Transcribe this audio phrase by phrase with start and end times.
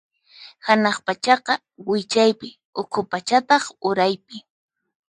[0.65, 1.53] Hanaq pachaqa
[1.87, 2.49] wichaypi,
[2.81, 4.35] ukhu pachataq uraypi.